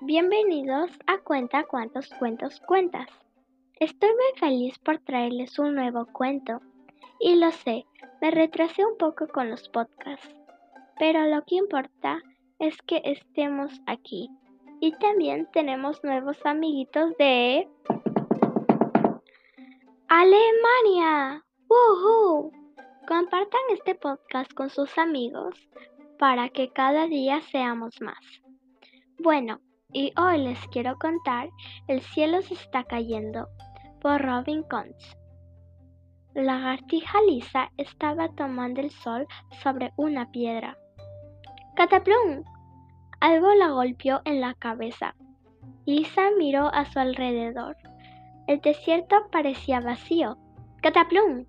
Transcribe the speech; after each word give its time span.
Bienvenidos 0.00 0.90
a 1.06 1.18
Cuenta 1.18 1.64
cuántos 1.64 2.08
cuentos 2.18 2.58
cuentas. 2.60 3.06
Estoy 3.78 4.08
muy 4.08 4.40
feliz 4.40 4.78
por 4.78 5.00
traerles 5.00 5.58
un 5.58 5.74
nuevo 5.74 6.06
cuento. 6.06 6.62
Y 7.20 7.34
lo 7.34 7.50
sé, 7.50 7.84
me 8.22 8.30
retrasé 8.30 8.86
un 8.86 8.96
poco 8.96 9.28
con 9.28 9.50
los 9.50 9.68
podcasts. 9.68 10.34
Pero 10.98 11.26
lo 11.26 11.42
que 11.44 11.56
importa 11.56 12.22
es 12.58 12.74
que 12.86 13.02
estemos 13.04 13.70
aquí. 13.84 14.30
Y 14.80 14.92
también 14.92 15.46
tenemos 15.52 16.02
nuevos 16.02 16.38
amiguitos 16.46 17.14
de 17.18 17.68
Alemania. 20.08 21.44
¡Woohoo! 21.68 22.50
Compartan 23.06 23.60
este 23.74 23.94
podcast 23.94 24.54
con 24.54 24.70
sus 24.70 24.96
amigos 24.96 25.68
para 26.18 26.48
que 26.48 26.72
cada 26.72 27.06
día 27.08 27.42
seamos 27.42 28.00
más. 28.00 28.40
Bueno, 29.22 29.60
y 29.92 30.14
hoy 30.18 30.38
les 30.38 30.58
quiero 30.68 30.98
contar 30.98 31.50
El 31.88 32.00
cielo 32.00 32.40
se 32.40 32.54
está 32.54 32.84
cayendo 32.84 33.48
por 34.00 34.22
Robin 34.22 34.62
Kuntz. 34.62 35.14
La 36.32 36.54
lagartija 36.54 37.18
Lisa 37.28 37.70
estaba 37.76 38.30
tomando 38.30 38.80
el 38.80 38.90
sol 38.90 39.26
sobre 39.62 39.92
una 39.96 40.30
piedra. 40.30 40.78
¡Cataplum! 41.76 42.44
Algo 43.20 43.52
la 43.56 43.68
golpeó 43.68 44.22
en 44.24 44.40
la 44.40 44.54
cabeza. 44.54 45.14
Lisa 45.84 46.30
miró 46.38 46.72
a 46.72 46.86
su 46.86 46.98
alrededor. 46.98 47.76
El 48.46 48.62
desierto 48.62 49.16
parecía 49.30 49.80
vacío. 49.80 50.38
¡Cataplum! 50.80 51.44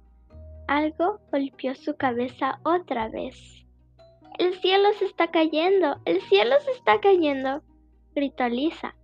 Algo 0.67 1.21
golpeó 1.31 1.73
su 1.75 1.95
cabeza 1.95 2.59
otra 2.63 3.07
vez. 3.07 3.61
El 4.39 4.55
cielo 4.55 4.89
se 4.97 5.05
está 5.05 5.27
cayendo, 5.29 5.97
el 6.05 6.21
cielo 6.21 6.55
se 6.61 6.71
está 6.71 6.99
cayendo 6.99 7.61
gritó 8.13 8.47
Lisa. 8.49 8.95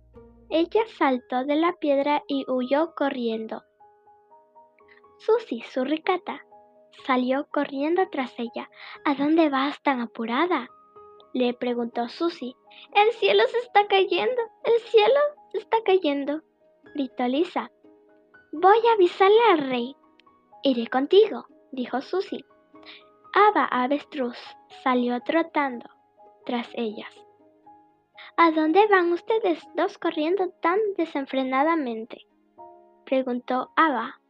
Ella 0.50 0.82
saltó 0.96 1.44
de 1.44 1.56
la 1.56 1.72
piedra 1.74 2.22
y 2.26 2.44
huyó 2.50 2.94
corriendo. 2.94 3.62
Susie, 5.18 5.62
su 5.64 5.84
ricata, 5.84 6.44
salió 7.04 7.46
corriendo 7.50 8.08
tras 8.10 8.32
ella. 8.38 8.70
¿A 9.04 9.14
dónde 9.14 9.50
vas 9.50 9.82
tan 9.82 10.00
apurada? 10.00 10.68
le 11.34 11.52
preguntó 11.54 12.08
Susie. 12.08 12.54
El 12.94 13.12
cielo 13.12 13.42
se 13.48 13.58
está 13.58 13.86
cayendo, 13.86 14.40
el 14.64 14.80
cielo 14.80 15.20
se 15.52 15.58
está 15.58 15.78
cayendo, 15.84 16.42
gritó 16.94 17.26
Lisa. 17.28 17.70
Voy 18.52 18.78
a 18.88 18.94
avisarle 18.94 19.40
al 19.50 19.58
rey. 19.58 19.96
Iré 20.62 20.86
contigo, 20.88 21.46
dijo 21.72 22.00
Susie. 22.00 22.44
Ava 23.34 23.66
Avestruz 23.66 24.38
salió 24.82 25.20
trotando 25.20 25.86
tras 26.46 26.68
ellas. 26.74 27.12
¿A 28.40 28.52
dónde 28.52 28.86
van 28.86 29.12
ustedes 29.12 29.60
dos 29.74 29.98
corriendo 29.98 30.48
tan 30.62 30.78
desenfrenadamente? 30.96 32.24
preguntó 33.04 33.72
Ava. 33.74 34.20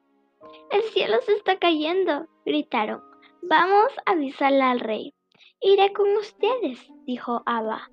El 0.71 0.81
cielo 0.85 1.19
se 1.27 1.35
está 1.35 1.59
cayendo, 1.59 2.27
gritaron. 2.47 3.03
Vamos 3.43 3.93
a 4.07 4.13
avisarle 4.13 4.63
al 4.63 4.81
rey. 4.81 5.13
Iré 5.61 5.93
con 5.93 6.17
ustedes, 6.17 6.91
dijo 7.05 7.43
Ava. 7.45 7.91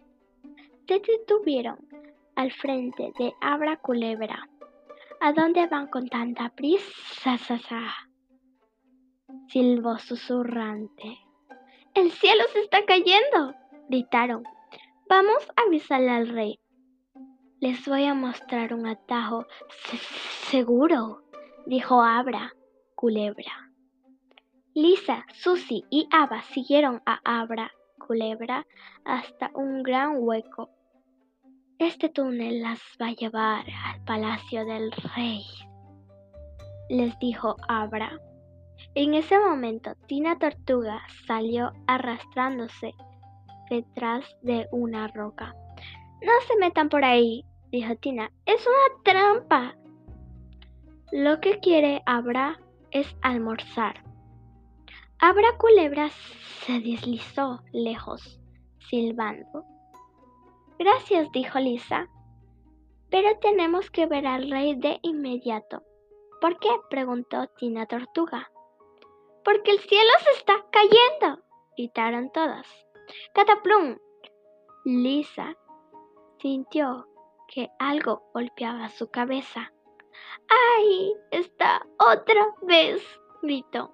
Se 0.88 1.02
detuvieron 1.02 1.85
al 2.38 2.53
frente 2.53 3.11
de 3.19 3.33
Abra 3.41 3.75
Culebra. 3.75 4.47
¿A 5.19 5.33
dónde 5.33 5.67
van 5.67 5.88
con 5.88 6.07
tanta 6.07 6.47
prisa? 6.47 7.35
silbó 9.50 9.97
susurrante. 9.97 11.17
El 11.94 12.09
cielo 12.11 12.45
se 12.53 12.61
está 12.61 12.85
cayendo, 12.85 13.53
gritaron. 13.90 14.54
Vamos 15.07 15.47
a 15.55 15.61
avisarle 15.67 16.09
al 16.09 16.27
rey. 16.29 16.59
Les 17.59 17.88
voy 17.88 18.05
a 18.05 18.16
mostrar 18.16 18.73
un 18.73 18.88
atajo 18.88 19.45
seguro, 20.49 21.21
dijo 21.67 22.01
Abra, 22.01 22.53
culebra. 22.95 23.71
Lisa, 24.73 25.23
Susie 25.31 25.85
y 25.91 26.07
Ava 26.11 26.41
siguieron 26.41 27.03
a 27.05 27.19
Abra, 27.23 27.71
culebra, 27.99 28.66
hasta 29.05 29.51
un 29.53 29.83
gran 29.83 30.16
hueco. 30.17 30.71
Este 31.77 32.09
túnel 32.09 32.63
las 32.63 32.79
va 32.99 33.07
a 33.07 33.13
llevar 33.13 33.66
al 33.85 34.03
palacio 34.05 34.66
del 34.66 34.91
rey, 35.16 35.43
les 36.89 37.17
dijo 37.19 37.55
Abra. 37.67 38.19
En 38.95 39.13
ese 39.13 39.37
momento, 39.39 39.93
Tina 40.07 40.39
Tortuga 40.39 41.03
salió 41.27 41.72
arrastrándose 41.85 42.95
detrás 43.70 44.26
de 44.42 44.68
una 44.72 45.08
roca. 45.08 45.56
No 46.22 46.31
se 46.48 46.56
metan 46.58 46.90
por 46.90 47.03
ahí, 47.03 47.46
dijo 47.72 47.96
Tina. 47.96 48.31
Es 48.46 48.66
una 48.66 49.03
trampa. 49.03 49.76
Lo 51.12 51.40
que 51.40 51.59
quiere 51.59 52.02
Abra 52.06 52.59
es 52.92 53.16
almorzar. 53.22 54.03
Abra 55.20 55.58
Culebra 55.58 56.09
se 56.66 56.80
deslizó 56.80 57.62
lejos, 57.72 58.40
silbando. 58.90 59.64
Gracias, 60.78 61.32
dijo 61.32 61.59
Lisa. 61.59 62.09
Pero 63.09 63.38
tenemos 63.40 63.90
que 63.92 64.08
ver 64.08 64.28
al 64.28 64.50
rey 64.50 64.76
de 64.76 65.00
inmediato. 65.03 65.84
¿Por 66.42 66.59
qué? 66.59 66.70
preguntó 66.90 67.47
Tina 67.58 67.86
Tortuga. 67.86 68.52
Porque 69.44 69.72
el 69.72 69.80
cielo 69.80 70.12
se 70.24 70.32
está 70.40 70.66
cayendo, 70.72 71.44
gritaron 71.78 72.32
todas. 72.32 72.84
Cataplum. 73.33 73.97
Lisa 74.85 75.55
sintió 76.39 77.07
que 77.47 77.69
algo 77.79 78.23
golpeaba 78.33 78.89
su 78.89 79.09
cabeza. 79.09 79.71
¡Ay! 80.49 81.13
Está 81.31 81.85
otra 81.99 82.53
vez, 82.61 83.03
gritó. 83.41 83.91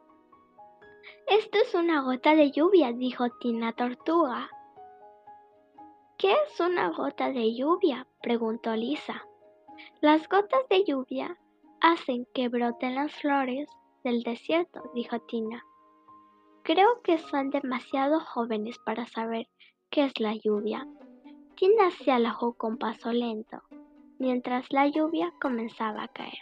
Esto 1.28 1.60
es 1.60 1.74
una 1.76 2.02
gota 2.02 2.36
de 2.36 2.52
lluvia, 2.52 2.92
dijo 2.92 3.30
Tina 3.40 3.74
Tortuga. 3.74 4.50
¿Qué 6.18 6.34
es 6.34 6.60
una 6.60 6.90
gota 6.90 7.32
de 7.32 7.56
lluvia? 7.56 8.06
preguntó 8.22 8.76
Lisa. 8.76 9.26
Las 10.02 10.28
gotas 10.28 10.68
de 10.70 10.84
lluvia 10.84 11.38
hacen 11.80 12.28
que 12.34 12.50
broten 12.50 12.96
las 12.96 13.14
flores 13.14 13.68
del 14.04 14.24
desierto, 14.24 14.84
dijo 14.94 15.20
Tina. 15.22 15.64
Creo 16.74 17.02
que 17.04 17.18
son 17.18 17.50
demasiado 17.50 18.22
jóvenes 18.22 18.80
para 18.86 19.06
saber 19.06 19.50
qué 19.90 20.06
es 20.06 20.18
la 20.22 20.36
lluvia. 20.36 20.88
Tina 21.58 21.92
se 21.92 22.14
alojó 22.14 22.54
con 22.54 22.78
paso 22.78 23.12
lento, 23.12 23.62
mientras 24.20 24.72
la 24.72 24.88
lluvia 24.88 25.34
comenzaba 25.42 26.04
a 26.04 26.08
caer. 26.08 26.40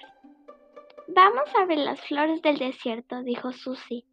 Vamos 1.08 1.50
a 1.56 1.66
ver 1.66 1.80
las 1.80 2.00
flores 2.02 2.44
del 2.44 2.60
desierto, 2.60 3.24
dijo 3.24 3.52
Susie. 3.52 4.06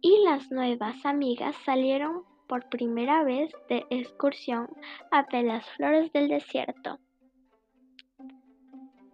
Y 0.00 0.24
las 0.24 0.50
nuevas 0.50 1.06
amigas 1.06 1.54
salieron 1.64 2.24
por 2.48 2.68
primera 2.68 3.22
vez 3.22 3.52
de 3.68 3.86
excursión 3.88 4.68
a 5.12 5.22
ver 5.30 5.44
las 5.44 5.64
flores 5.76 6.12
del 6.12 6.26
desierto. 6.26 6.98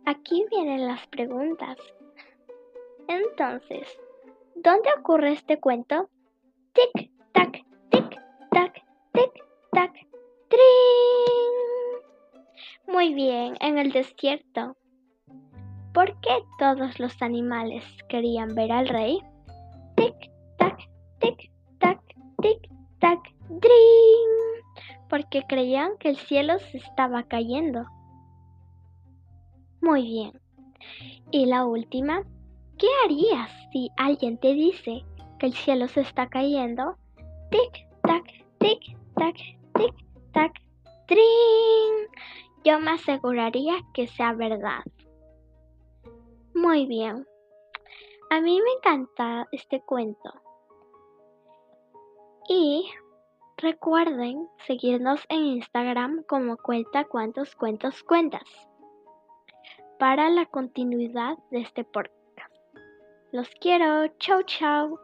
Aquí 0.06 0.47
vienen 0.50 0.87
las 0.87 1.06
preguntas. 1.09 1.76
Entonces, 3.06 3.87
¿Dónde 4.54 4.91
ocurre 4.99 5.32
este 5.32 5.59
cuento? 5.59 6.09
Tic, 6.74 7.10
tac, 7.32 7.52
tic, 7.90 8.16
tac, 8.50 8.74
tic, 9.12 9.32
tac, 9.72 9.92
trin. 10.48 11.54
Muy 12.86 13.12
bien, 13.14 13.56
en 13.60 13.78
el 13.78 13.92
desierto. 13.92 14.76
¿Por 15.92 16.19
qué 16.20 16.42
todos 16.58 16.98
los 16.98 17.20
animales 17.20 17.84
querían 18.08 18.54
ver 18.54 18.72
al 18.72 18.88
rey? 18.88 19.20
Tic, 19.96 20.14
tac, 20.56 20.78
tic, 21.20 21.50
tac, 21.78 22.00
tic, 22.40 22.70
tac, 23.00 23.20
trin. 23.60 24.32
Porque 25.10 25.42
creían 25.46 25.98
que 25.98 26.08
el 26.08 26.16
cielo 26.16 26.58
se 26.58 26.78
estaba 26.78 27.25
cayendo. 27.25 27.84
Muy 29.82 30.04
bien. 30.04 30.40
Y 31.30 31.46
la 31.46 31.66
última, 31.66 32.25
¿Qué 32.82 32.88
harías 33.04 33.48
si 33.70 33.90
alguien 33.96 34.38
te 34.38 34.54
dice 34.54 35.04
el 35.46 35.54
cielo 35.54 35.88
se 35.88 36.00
está 36.00 36.28
cayendo? 36.28 36.96
Tic, 37.50 37.86
tac, 38.02 38.24
tic, 38.58 38.96
tac, 39.16 39.36
tic, 39.74 39.94
tac, 40.32 40.52
trin. 41.06 42.08
Yo 42.64 42.78
me 42.80 42.92
aseguraría 42.92 43.74
que 43.92 44.06
sea 44.06 44.32
verdad. 44.32 44.82
Muy 46.54 46.86
bien. 46.86 47.26
A 48.30 48.40
mí 48.40 48.60
me 48.60 48.70
encanta 48.78 49.46
este 49.52 49.82
cuento. 49.82 50.32
Y 52.48 52.90
recuerden 53.56 54.48
seguirnos 54.66 55.24
en 55.28 55.40
Instagram 55.40 56.24
como 56.28 56.56
cuenta 56.56 57.04
cuántos 57.04 57.54
cuentos 57.54 58.02
cuentas 58.02 58.42
para 59.98 60.30
la 60.30 60.46
continuidad 60.46 61.38
de 61.50 61.60
este 61.60 61.84
podcast. 61.84 62.12
Los 63.30 63.48
quiero. 63.60 64.08
Chau, 64.18 64.42
chau. 64.42 64.98